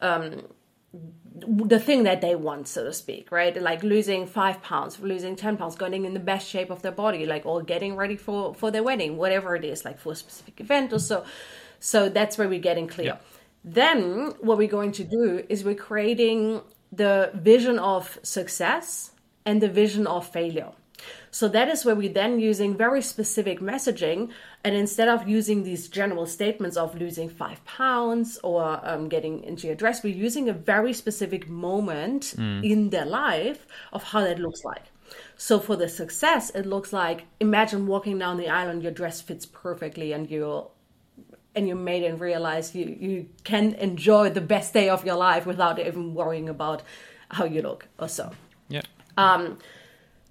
[0.00, 0.42] um,
[0.92, 3.60] the thing that they want, so to speak, right?
[3.60, 7.26] Like losing five pounds, losing 10 pounds, getting in the best shape of their body,
[7.26, 10.60] like, or getting ready for, for their wedding, whatever it is, like for a specific
[10.60, 11.24] event or so.
[11.78, 13.06] So that's where we're getting clear.
[13.06, 13.16] Yeah.
[13.64, 19.10] Then what we're going to do is we're creating the vision of success
[19.44, 20.72] and the vision of failure.
[21.30, 24.30] So that is where we then using very specific messaging,
[24.64, 29.66] and instead of using these general statements of losing five pounds or um, getting into
[29.66, 32.64] your dress, we're using a very specific moment mm.
[32.64, 34.84] in their life of how that looks like.
[35.36, 39.20] So for the success, it looks like imagine walking down the aisle and your dress
[39.20, 40.68] fits perfectly, and you
[41.54, 45.46] and you made and realize you you can enjoy the best day of your life
[45.46, 46.82] without even worrying about
[47.30, 48.30] how you look or so.
[48.68, 48.82] Yeah.
[49.16, 49.58] Um,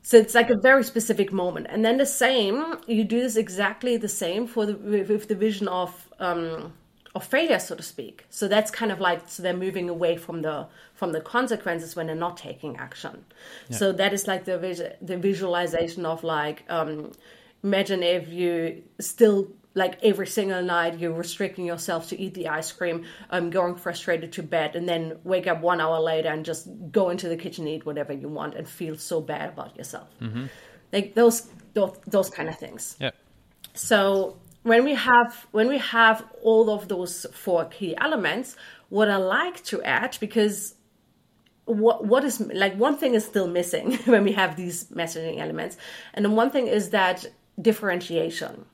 [0.05, 1.65] so it's like a very specific moment.
[1.67, 5.67] And then the same, you do this exactly the same for the with the vision
[5.67, 6.73] of um,
[7.15, 8.23] of failure, so to speak.
[8.29, 12.05] So that's kind of like so they're moving away from the from the consequences when
[12.05, 13.25] they're not taking action.
[13.67, 13.77] Yeah.
[13.77, 14.57] So that is like the
[15.01, 17.11] the visualization of like um,
[17.63, 22.71] imagine if you still like every single night you're restricting yourself to eat the ice
[22.71, 26.67] cream, um, going frustrated to bed, and then wake up one hour later and just
[26.91, 30.07] go into the kitchen, eat whatever you want, and feel so bad about yourself.
[30.21, 30.45] Mm-hmm.
[30.93, 32.95] Like those, those, those kind of things.
[32.99, 33.11] Yeah.
[33.73, 38.55] So when we have when we have all of those four key elements,
[38.89, 40.73] what I like to add because
[41.65, 45.75] what what is like one thing is still missing when we have these messaging elements,
[46.13, 47.25] and then one thing is that
[47.61, 48.65] differentiation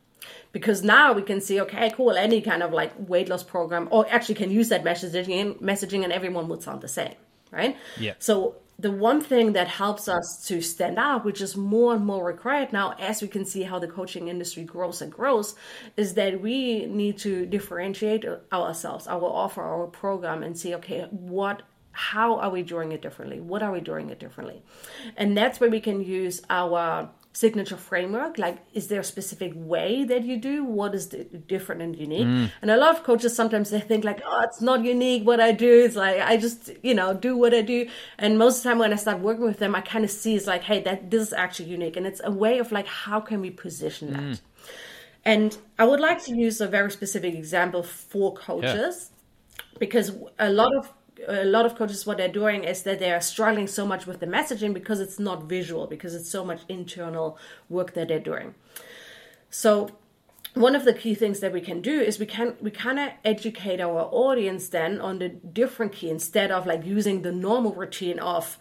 [0.51, 4.05] because now we can see okay cool any kind of like weight loss program or
[4.09, 7.15] actually can use that messaging messaging and everyone would sound the same
[7.51, 7.75] right?
[7.99, 8.13] Yeah.
[8.19, 12.25] So the one thing that helps us to stand out which is more and more
[12.25, 15.55] required now as we can see how the coaching industry grows and grows
[15.97, 21.61] is that we need to differentiate ourselves our offer our program and see okay what
[21.93, 23.39] how are we doing it differently?
[23.39, 24.63] What are we doing it differently?
[25.17, 30.03] And that's where we can use our signature framework like is there a specific way
[30.03, 31.07] that you do what is
[31.47, 32.51] different and unique mm.
[32.61, 35.49] and a lot of coaches sometimes they think like oh it's not unique what i
[35.51, 38.69] do it's like i just you know do what i do and most of the
[38.69, 41.09] time when i start working with them i kind of see it's like hey that
[41.09, 44.21] this is actually unique and it's a way of like how can we position that
[44.21, 44.41] mm.
[45.23, 49.11] and i would like to use a very specific example for coaches
[49.57, 49.63] yeah.
[49.79, 50.91] because a lot of
[51.27, 54.19] a lot of coaches what they're doing is that they are struggling so much with
[54.19, 57.37] the messaging because it's not visual because it's so much internal
[57.69, 58.55] work that they're doing.
[59.49, 59.89] So
[60.53, 63.11] one of the key things that we can do is we can we kind of
[63.23, 68.19] educate our audience then on the different key instead of like using the normal routine
[68.19, 68.57] of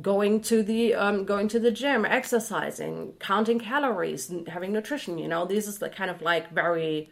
[0.00, 5.44] going to the um, going to the gym exercising counting calories having nutrition you know?
[5.44, 7.10] This is the kind of like very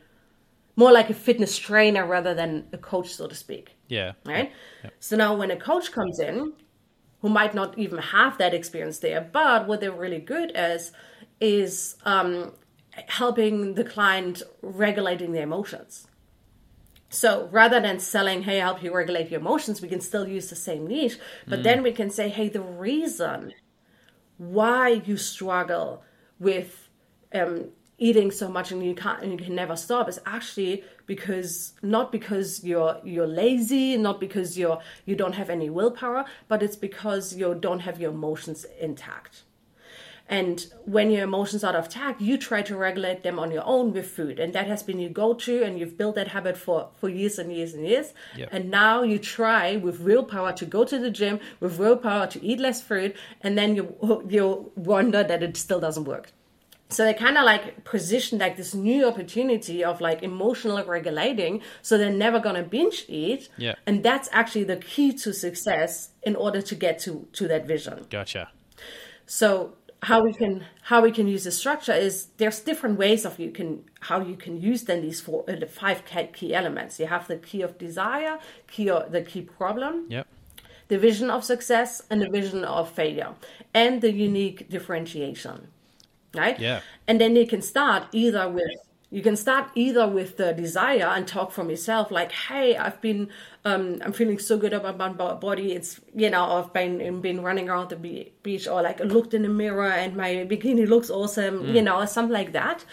[0.76, 4.12] more like a fitness trainer rather than a coach so to speak yeah.
[4.24, 4.52] Right?
[4.84, 4.90] Yeah.
[5.00, 6.52] So now when a coach comes in,
[7.20, 10.92] who might not even have that experience there, but what they're really good as
[11.40, 12.52] is um,
[13.08, 16.06] helping the client regulating their emotions.
[17.10, 20.48] So rather than selling, hey, I help you regulate your emotions, we can still use
[20.48, 21.62] the same niche, but mm.
[21.64, 23.52] then we can say, hey, the reason
[24.38, 26.04] why you struggle
[26.38, 26.88] with
[27.34, 31.74] um, eating so much and you can't and you can never stop is actually because
[31.82, 36.76] not because you're you're lazy not because you're you don't have any willpower but it's
[36.76, 39.42] because you don't have your emotions intact.
[40.30, 43.64] And when your emotions are out of tact you try to regulate them on your
[43.66, 44.38] own with food.
[44.38, 47.52] And that has been your go-to and you've built that habit for for years and
[47.52, 48.14] years and years.
[48.36, 48.48] Yep.
[48.52, 52.60] and now you try with willpower to go to the gym with willpower to eat
[52.60, 53.84] less food and then you
[54.26, 56.32] you wonder that it still doesn't work
[56.90, 61.96] so they kind of like position like this new opportunity of like emotional regulating so
[61.96, 63.48] they're never going to binge eat.
[63.56, 63.74] Yeah.
[63.86, 68.06] And that's actually the key to success in order to get to to that vision.
[68.10, 68.50] Gotcha.
[69.26, 73.38] So how we can how we can use the structure is there's different ways of
[73.38, 76.98] you can how you can use then these four uh, the five key elements.
[76.98, 80.26] You have the key of desire key of the key problem yep.
[80.88, 83.34] the vision of success and the vision of failure
[83.72, 85.68] and the unique differentiation
[86.34, 86.58] right?
[86.58, 86.80] Yeah.
[87.06, 88.70] And then you can start either with
[89.10, 93.28] you can start either with the desire and talk from yourself like hey i've been
[93.64, 97.68] um, i'm feeling so good about my body it's you know i've been been running
[97.68, 101.74] around the beach or like looked in the mirror and my bikini looks awesome mm.
[101.74, 102.84] you know or something like that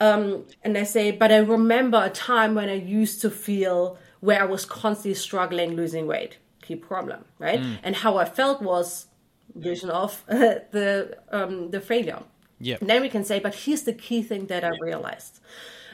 [0.00, 4.42] um, and i say but i remember a time when i used to feel where
[4.42, 7.78] i was constantly struggling losing weight key problem right mm.
[7.82, 9.06] and how i felt was
[9.54, 12.22] vision of the um, the failure
[12.60, 12.76] yeah.
[12.80, 15.40] then we can say, but here's the key thing that I realized.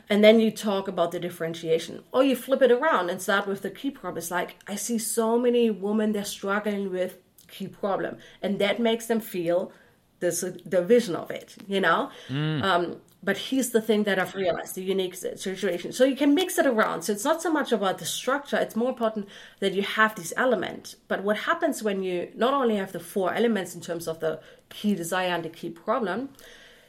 [0.08, 2.02] And then you talk about the differentiation.
[2.12, 4.18] Or you flip it around and start with the key problem.
[4.18, 7.18] It's like, I see so many women, they're struggling with
[7.48, 8.18] key problem.
[8.42, 9.72] And that makes them feel
[10.18, 12.10] this, the vision of it, you know?
[12.28, 12.62] Mm.
[12.62, 15.92] Um, but here's the thing that I've realized the unique situation.
[15.92, 17.02] So you can mix it around.
[17.02, 19.28] So it's not so much about the structure, it's more important
[19.58, 20.96] that you have these elements.
[21.06, 24.40] But what happens when you not only have the four elements in terms of the
[24.70, 26.30] key desire and the key problem,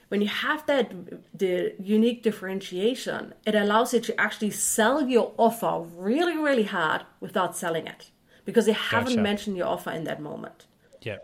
[0.08, 0.94] when you have that
[1.38, 7.58] the unique differentiation, it allows you to actually sell your offer really, really hard without
[7.58, 8.12] selling it
[8.46, 9.22] because you haven't gotcha.
[9.22, 10.66] mentioned your offer in that moment.
[11.02, 11.18] Yeah.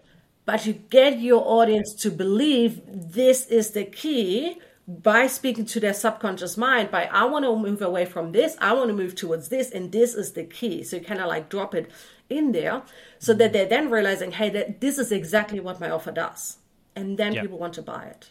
[0.46, 5.94] But you get your audience to believe this is the key by speaking to their
[5.94, 9.50] subconscious mind by i want to move away from this i want to move towards
[9.50, 11.92] this and this is the key so you kind of like drop it
[12.30, 12.82] in there
[13.20, 16.58] so that they're then realizing hey that this is exactly what my offer does
[16.96, 17.44] and then yep.
[17.44, 18.30] people want to buy it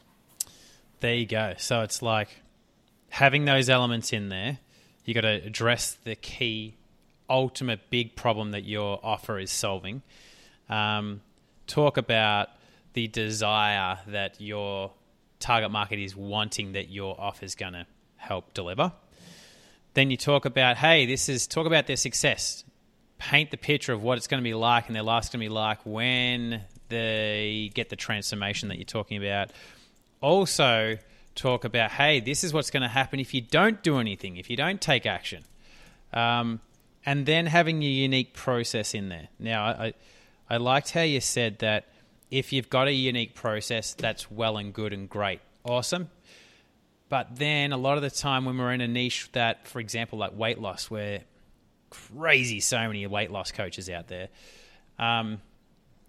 [1.00, 2.40] there you go so it's like
[3.10, 4.58] having those elements in there
[5.06, 6.74] You got to address the key,
[7.30, 10.02] ultimate big problem that your offer is solving.
[10.68, 11.22] Um,
[11.68, 12.48] talk about
[12.92, 14.90] the desire that your
[15.38, 18.92] target market is wanting that your offer is going to help deliver.
[19.94, 22.64] Then you talk about, hey, this is talk about their success.
[23.18, 25.44] Paint the picture of what it's going to be like and their life's going to
[25.46, 29.51] be like when they get the transformation that you're talking about.
[30.20, 30.99] Also,
[31.35, 34.51] talk about, hey, this is what's going to happen if you don't do anything, if
[34.51, 35.44] you don't take action.
[36.12, 36.61] Um,
[37.05, 39.29] and then having your unique process in there.
[39.38, 39.94] Now, I,
[40.51, 41.87] I liked how you said that
[42.30, 45.40] if you've got a unique process, that's well and good and great.
[45.64, 46.10] Awesome.
[47.08, 50.18] But then a lot of the time when we're in a niche that, for example,
[50.18, 51.20] like weight loss, where
[51.90, 54.28] crazy so many weight loss coaches out there,
[54.98, 55.40] um,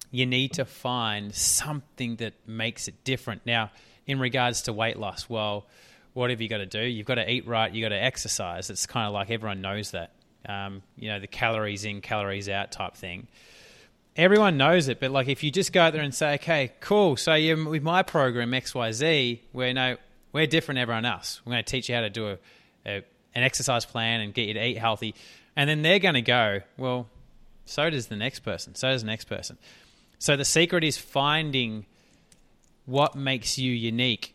[0.09, 3.45] you need to find something that makes it different.
[3.45, 3.71] Now,
[4.07, 5.67] in regards to weight loss, well,
[6.13, 6.81] what have you got to do?
[6.81, 7.71] You've got to eat right.
[7.71, 8.71] You've got to exercise.
[8.71, 10.13] It's kind of like everyone knows that.
[10.47, 13.27] Um, you know, the calories in, calories out type thing.
[14.17, 17.15] Everyone knows it, but like if you just go out there and say, okay, cool.
[17.17, 19.97] So you with my program X Y Z, where no,
[20.33, 21.39] we're different everyone else.
[21.45, 22.37] We're going to teach you how to do a,
[22.85, 22.95] a,
[23.35, 25.13] an exercise plan and get you to eat healthy,
[25.55, 27.07] and then they're going to go, well,
[27.65, 28.73] so does the next person.
[28.73, 29.59] So does the next person.
[30.17, 31.85] So the secret is finding
[32.85, 34.33] what makes you unique.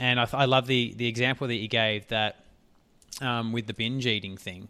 [0.00, 2.44] And I, I love the the example that you gave that
[3.20, 4.68] um, with the binge eating thing.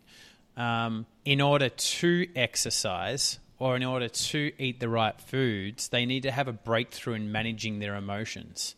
[0.57, 6.23] Um, in order to exercise or in order to eat the right foods, they need
[6.23, 8.75] to have a breakthrough in managing their emotions.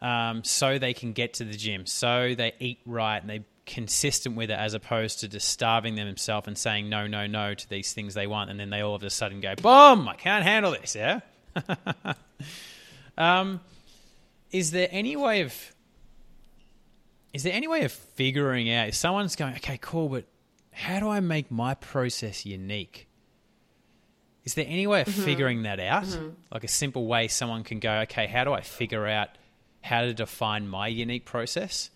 [0.00, 4.34] Um, so they can get to the gym, so they eat right and they're consistent
[4.34, 7.92] with it as opposed to just starving themselves and saying no, no, no to these
[7.92, 10.72] things they want, and then they all of a sudden go, boom, I can't handle
[10.72, 11.20] this, yeah?
[13.16, 13.60] um,
[14.50, 15.54] is there any way of
[17.32, 20.26] is there any way of figuring out if someone's going, okay, cool, but
[20.70, 23.08] how do I make my process unique?
[24.44, 25.22] Is there any way of mm-hmm.
[25.22, 26.04] figuring that out?
[26.04, 26.30] Mm-hmm.
[26.52, 29.28] Like a simple way someone can go, okay, how do I figure out
[29.82, 31.90] how to define my unique process?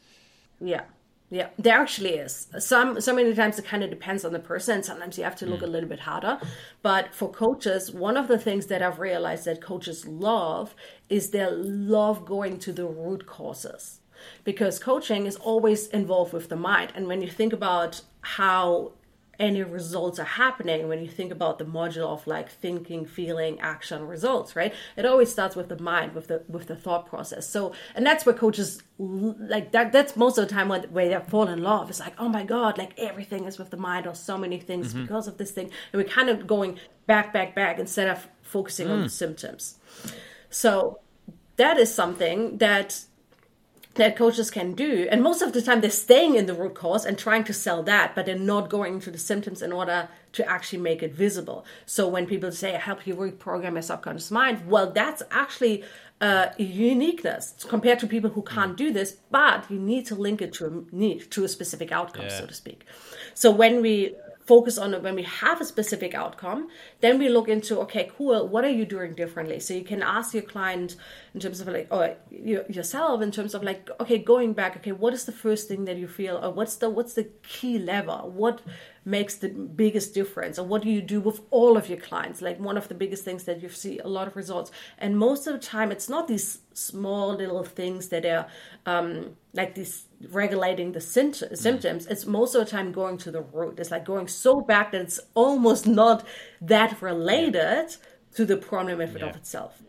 [0.61, 0.83] Yeah.
[1.29, 2.47] Yeah, there actually is.
[2.61, 4.85] Some so many times it kind of depends on the person.
[4.85, 5.65] Sometimes you have to look mm.
[5.65, 6.39] a little bit harder.
[6.83, 10.77] But for coaches, one of the things that I've realized that coaches love
[11.09, 14.01] is they love going to the root causes.
[14.45, 16.93] Because coaching is always involved with the mind.
[16.95, 18.93] And when you think about how
[19.39, 24.07] any results are happening when you think about the module of like thinking feeling action
[24.07, 24.75] results right?
[24.97, 27.49] It always starts with the mind with the with the thought process.
[27.49, 31.25] So and that's where coaches like that that's most of the time when, where they
[31.29, 31.91] fall in love.
[31.91, 34.93] It's like oh my god like everything is with the mind or so many things
[34.93, 35.03] mm-hmm.
[35.03, 35.71] because of this thing.
[35.93, 38.93] And we're kind of going back back back instead of focusing mm.
[38.93, 39.79] on the symptoms.
[40.51, 41.01] So
[41.57, 43.05] that is something that
[43.97, 45.09] that coaches can do.
[45.11, 47.83] And most of the time, they're staying in the root cause and trying to sell
[47.85, 51.65] that, but they're not going into the symptoms in order to actually make it visible.
[51.87, 55.85] So when people say, I help you reprogram your subconscious mind, well, that's actually
[56.21, 60.41] uh, a uniqueness compared to people who can't do this, but you need to link
[60.41, 62.39] it to a need, to a specific outcome, yeah.
[62.39, 62.85] so to speak.
[63.35, 64.15] So when we
[64.47, 66.69] focus on it when we have a specific outcome
[67.01, 69.61] then we look into okay cool what are you doing differently?
[69.61, 70.97] So you can ask your client
[71.35, 75.13] in terms of like or yourself in terms of like okay going back okay what
[75.13, 78.19] is the first thing that you feel or what's the what's the key lever?
[78.25, 78.63] What
[79.07, 82.59] makes the biggest difference or what do you do with all of your clients like
[82.59, 85.53] one of the biggest things that you see a lot of results and most of
[85.53, 88.47] the time it's not these small little things that are
[88.85, 91.57] um, like this regulating the mm.
[91.57, 94.91] symptoms it's most of the time going to the root it's like going so back
[94.91, 96.27] that it's almost not
[96.61, 97.55] that related
[97.89, 97.97] yeah.
[98.35, 99.27] to the problem of, yeah.
[99.27, 99.83] of itself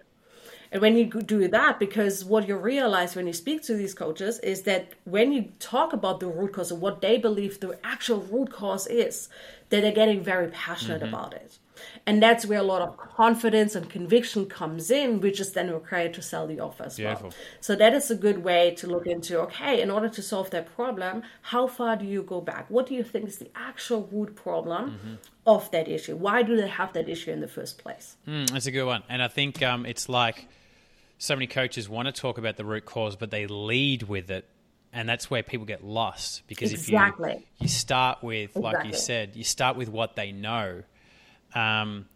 [0.71, 4.39] and when you do that, because what you realize when you speak to these coaches
[4.39, 8.21] is that when you talk about the root cause of what they believe the actual
[8.21, 9.29] root cause is,
[9.69, 11.13] that they're getting very passionate mm-hmm.
[11.13, 11.57] about it.
[12.07, 16.13] And that's where a lot of confidence and conviction comes in, which is then required
[16.13, 17.29] to sell the offer as Beautiful.
[17.29, 17.37] well.
[17.59, 20.73] So that is a good way to look into okay, in order to solve that
[20.73, 22.69] problem, how far do you go back?
[22.69, 25.15] What do you think is the actual root problem mm-hmm.
[25.45, 26.15] of that issue?
[26.15, 28.15] Why do they have that issue in the first place?
[28.25, 29.03] Mm, that's a good one.
[29.09, 30.47] And I think um, it's like
[31.17, 34.47] so many coaches want to talk about the root cause, but they lead with it.
[34.93, 37.33] And that's where people get lost because exactly.
[37.33, 38.61] if you you start with, exactly.
[38.61, 40.83] like you said, you start with what they know.
[41.55, 42.07] Um,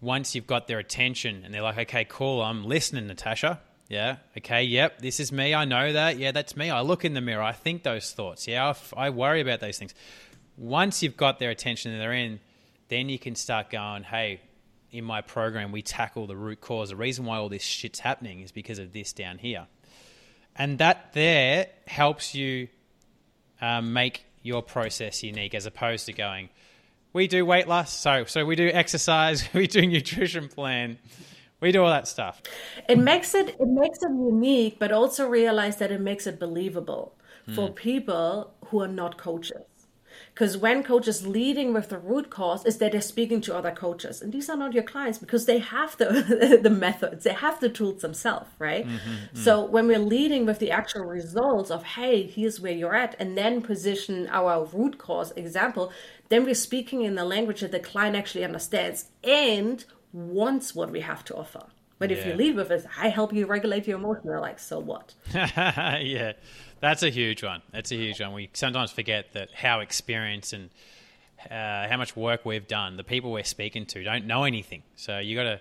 [0.00, 3.58] once you've got their attention and they're like, okay, cool, I'm listening, Natascha.
[3.88, 4.16] Yeah.
[4.36, 4.64] Okay.
[4.64, 5.00] Yep.
[5.00, 5.54] This is me.
[5.54, 6.18] I know that.
[6.18, 6.70] Yeah, that's me.
[6.70, 7.42] I look in the mirror.
[7.42, 8.48] I think those thoughts.
[8.48, 8.74] Yeah.
[8.96, 9.94] I, I worry about those things.
[10.56, 12.40] Once you've got their attention and they're in,
[12.88, 14.40] then you can start going, hey,
[14.90, 16.88] in my program, we tackle the root cause.
[16.88, 19.66] The reason why all this shit's happening is because of this down here.
[20.56, 22.68] And that there helps you
[23.60, 26.48] um, make your process unique as opposed to going,
[27.16, 30.98] we do weight loss, so so we do exercise, we do nutrition plan,
[31.60, 32.42] we do all that stuff.
[32.88, 37.16] It makes it it makes it unique, but also realize that it makes it believable
[37.54, 37.74] for hmm.
[37.74, 39.75] people who are not coaches.
[40.36, 44.20] Because when coaches leading with the root cause is that they're speaking to other coaches,
[44.20, 47.70] and these are not your clients because they have the the methods, they have the
[47.70, 48.84] tools themselves, right?
[48.86, 49.36] Mm-hmm, mm-hmm.
[49.44, 53.34] So when we're leading with the actual results of hey, here's where you're at, and
[53.38, 55.90] then position our root cause example,
[56.28, 61.00] then we're speaking in the language that the client actually understands and wants what we
[61.00, 61.64] have to offer.
[61.98, 62.36] But if you Yeah.
[62.36, 65.14] lead with it, I help you regulate your emotion, they're like, so what?
[65.34, 66.32] yeah,
[66.80, 67.62] that's a huge one.
[67.72, 68.32] That's a huge one.
[68.32, 70.70] We sometimes forget that how experienced and
[71.50, 74.82] uh, how much work we've done, the people we're speaking to don't know anything.
[74.96, 75.60] So you gotta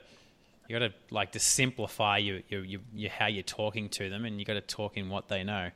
[0.67, 4.39] you gotta like to simplify your, your, your, your how you're talking to them, and
[4.39, 5.69] you gotta talk in what they know.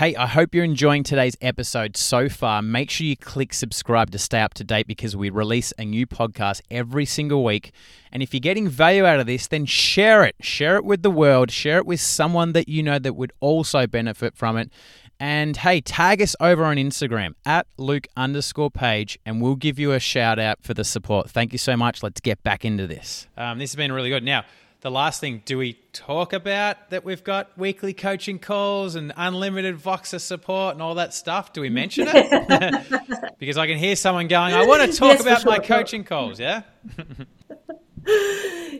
[0.00, 2.62] Hey, I hope you're enjoying today's episode so far.
[2.62, 6.06] Make sure you click subscribe to stay up to date because we release a new
[6.06, 7.72] podcast every single week.
[8.10, 10.36] And if you're getting value out of this, then share it.
[10.40, 11.50] Share it with the world.
[11.50, 14.72] Share it with someone that you know that would also benefit from it.
[15.18, 19.92] And hey, tag us over on Instagram at Luke underscore page, and we'll give you
[19.92, 21.28] a shout out for the support.
[21.28, 22.02] Thank you so much.
[22.02, 23.28] Let's get back into this.
[23.36, 24.24] Um, this has been really good.
[24.24, 24.46] Now,
[24.80, 29.76] the last thing, do we talk about that we've got weekly coaching calls and unlimited
[29.76, 31.52] Voxer support and all that stuff?
[31.52, 33.34] Do we mention it?
[33.38, 36.40] because I can hear someone going, I want to talk Yes, about my coaching calls,
[36.40, 36.62] yeah?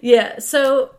[0.03, 0.39] Yeah.
[0.39, 0.95] So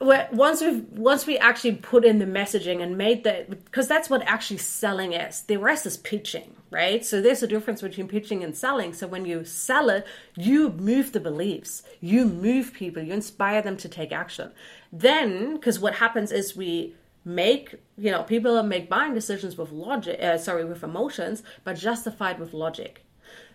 [0.00, 4.10] once we have once we actually put in the messaging and made that because that's
[4.10, 5.42] what actually selling is.
[5.42, 7.04] The rest is pitching, right?
[7.04, 8.92] So there's a difference between pitching and selling.
[8.94, 10.06] So when you sell it,
[10.36, 14.50] you move the beliefs, you move people, you inspire them to take action.
[14.90, 16.94] Then, because what happens is we
[17.24, 22.36] make you know people make buying decisions with logic uh, sorry with emotions but justified
[22.40, 23.04] with logic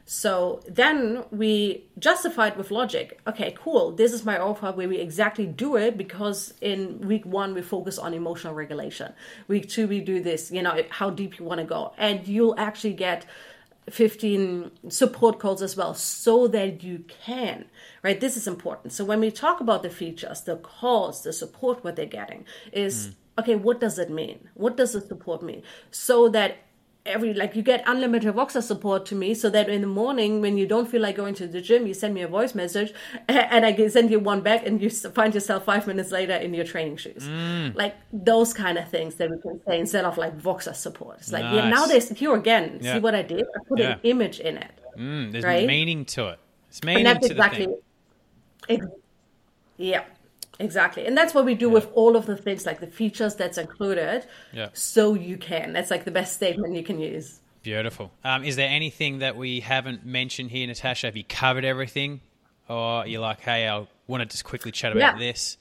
[0.10, 3.20] so then we justified with logic.
[3.28, 3.92] Okay, cool.
[3.92, 8.00] This is my offer where we exactly do it because in week one we focus
[8.00, 9.12] on emotional regulation.
[9.50, 10.50] Week two we do this.
[10.50, 13.26] You know how deep you want to go, and you'll actually get
[13.90, 17.66] 15 support calls as well so that you can
[18.04, 21.86] right this is important so when we talk about the features the calls the support
[21.86, 22.44] what they're getting
[22.74, 23.14] is mm.
[23.40, 26.58] okay what does it mean what does the support mean so that
[27.08, 30.58] every like you get unlimited Voxer support to me so that in the morning when
[30.58, 32.94] you don't feel like going to the gym you send me a voice message
[33.30, 36.54] and I can send you one back and you find yourself five minutes later in
[36.54, 37.28] your training shoes
[37.76, 41.32] like those kind of things that we can say instead of like Voxer support it's
[41.32, 41.90] like yeah now Nice.
[41.90, 42.94] there's here again Yeah.
[42.94, 43.94] see what I did I put Yeah.
[43.94, 45.68] an image in it Mm, there's Right?
[45.68, 46.40] meaning to it.
[46.70, 47.68] It's and meaning that's to the exactly
[49.78, 50.04] yeah
[50.60, 53.58] exactly and that's what we do with all of the things like the features that's
[53.58, 54.70] included Yeah.
[54.74, 58.12] so you can that's like the best statement you can use Beautiful.
[58.24, 61.04] Um, is there anything that we haven't mentioned here, Natascha?
[61.04, 62.22] Have you covered everything?
[62.70, 65.18] Or you're like, hey, I want to just quickly chat about Yeah.
[65.20, 65.58] this?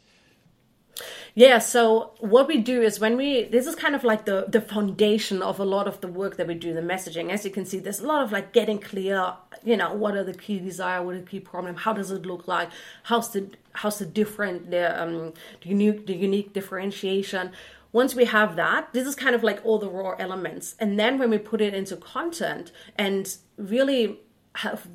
[1.34, 4.60] Yeah, so what we do is when we this is kind of like the the
[4.60, 7.30] foundation of a lot of the work that we do, the messaging.
[7.30, 10.24] As you can see, there's a lot of like getting clear, you know, what are
[10.24, 12.70] the key desire, what are the key problem, how does it look like,
[13.04, 17.52] how's the how's the different the um the unique the unique differentiation.
[17.92, 20.74] Once we have that, this is kind of like all the raw elements.
[20.78, 24.20] And then when we put it into content and really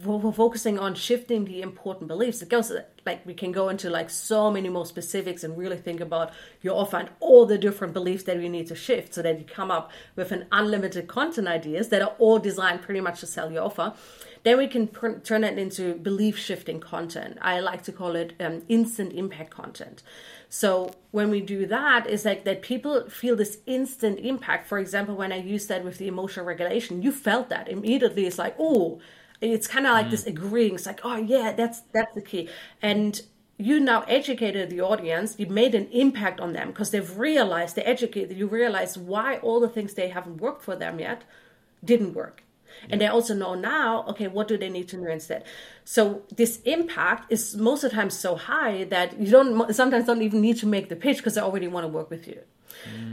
[0.03, 2.41] we're focusing on shifting the important beliefs.
[2.41, 2.71] It goes
[3.05, 6.31] like we can go into like so many more specifics and really think about
[6.61, 9.45] your offer and all the different beliefs that we need to shift so that you
[9.45, 13.51] come up with an unlimited content ideas that are all designed pretty much to sell
[13.51, 13.93] your offer.
[14.43, 17.37] Then we can pr- turn it into belief shifting content.
[17.41, 20.01] I like to call it um, instant impact content.
[20.49, 24.67] So when we do that, it's like that people feel this instant impact.
[24.67, 28.25] For example, when I use that with the emotional regulation, you felt that immediately.
[28.25, 28.99] It's like, oh,
[29.41, 30.27] it's kind of like this mm.
[30.27, 30.75] agreeing.
[30.75, 32.49] It's like, oh yeah, that's that's the key.
[32.81, 33.21] And
[33.57, 35.35] you now educated the audience.
[35.37, 38.37] You made an impact on them because they've realized they educated.
[38.37, 41.23] You realize why all the things they haven't worked for them yet
[41.83, 42.43] didn't work.
[42.89, 45.43] And they also know now, okay, what do they need to know instead?
[45.83, 50.21] So this impact is most of the time so high that you don't sometimes don't
[50.21, 52.39] even need to make the pitch because they already want to work with you.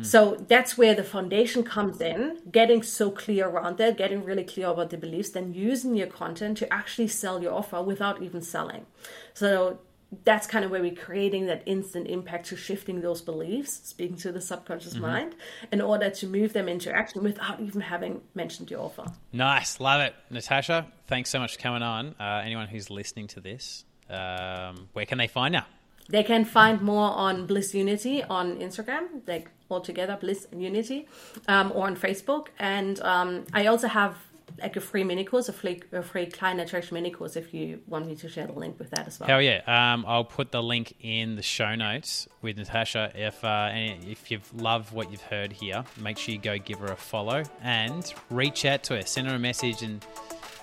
[0.02, 4.68] So that's where the foundation comes in, getting so clear around that, getting really clear
[4.68, 8.86] about the beliefs, then using your content to actually sell your offer without even selling.
[9.34, 9.80] So
[10.24, 14.32] that's kind of where we're creating that instant impact to shifting those beliefs, speaking to
[14.32, 15.34] the subconscious mind,
[15.70, 19.12] in order to move them into action without even having mentioned your offer.
[19.32, 19.80] Nice.
[19.80, 20.14] Love it.
[20.32, 22.14] Natascha, thanks so much for coming on.
[22.18, 25.60] Uh, anyone who's listening to this, um, where can they find you?
[26.08, 31.06] They can find more on Bliss Unity on Instagram, like all together, Bliss Unity,
[31.48, 32.46] um, or on Facebook.
[32.58, 34.16] And um, I also have
[34.60, 37.36] like a free mini course, a free, a free client attraction mini course.
[37.36, 39.28] If you want me to share the link with that as well.
[39.28, 39.60] Hell yeah!
[39.66, 43.14] Um, I'll put the link in the show notes with Natascha.
[43.14, 46.92] If uh, if you've loved what you've heard here, make sure you go give her
[46.92, 50.04] a follow and reach out to her, send her a message, and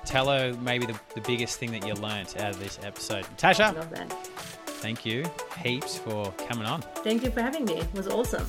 [0.05, 3.25] tell her maybe the, the biggest thing that you learnt out of this episode.
[3.37, 4.64] Natascha, Love that.
[4.86, 5.25] Thank you
[5.63, 6.79] heaps for coming on.
[7.03, 7.79] Thank you for having me.
[7.79, 8.45] It was awesome.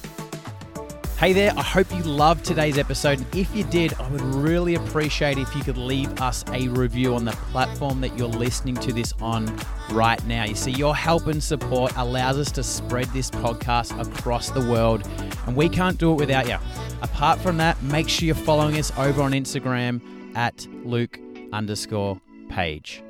[1.17, 3.21] Hey there, I hope you loved today's episode.
[3.21, 7.15] And if you did, I would really appreciate if you could leave us a review
[7.15, 9.51] on the platform that you're listening to this on
[9.91, 10.45] right now.
[10.45, 15.09] You see, your help and support allows us to spread this podcast across the world,
[15.47, 16.59] and we can't do it without you.
[17.01, 20.03] Apart from that, make sure you're following us over on Instagram
[20.37, 21.19] at Luke
[21.55, 22.21] underscore
[22.51, 23.03] page.